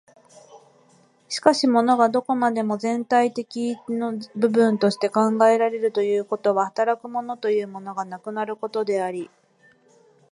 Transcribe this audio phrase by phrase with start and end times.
[1.29, 9.29] しかし物がどこまでも全体的一の部分として考えられるということは、働く物というものがなくなることであり、